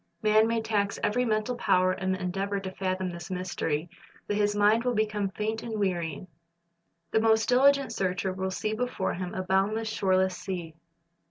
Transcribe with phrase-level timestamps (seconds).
[0.23, 3.87] Man may tax every mental power in the endeavor to fathom this mystery,
[4.25, 6.25] but his mind will become faint and weary.
[7.11, 10.73] The most dihgent searcher will see before him a boundless, shoreless sea.